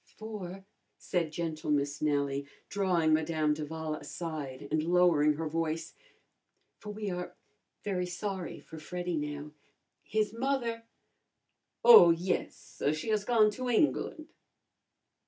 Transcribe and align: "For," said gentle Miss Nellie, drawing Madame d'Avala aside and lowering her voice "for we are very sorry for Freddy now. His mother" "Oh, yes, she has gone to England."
"For," 0.17 0.65
said 0.97 1.31
gentle 1.31 1.69
Miss 1.69 2.01
Nellie, 2.01 2.47
drawing 2.69 3.13
Madame 3.13 3.53
d'Avala 3.53 3.99
aside 3.99 4.67
and 4.71 4.81
lowering 4.81 5.33
her 5.33 5.47
voice 5.47 5.93
"for 6.79 6.89
we 6.89 7.11
are 7.11 7.35
very 7.83 8.07
sorry 8.07 8.59
for 8.59 8.79
Freddy 8.79 9.15
now. 9.15 9.51
His 10.01 10.33
mother" 10.33 10.85
"Oh, 11.85 12.09
yes, 12.09 12.81
she 12.95 13.09
has 13.09 13.23
gone 13.25 13.51
to 13.51 13.69
England." 13.69 14.29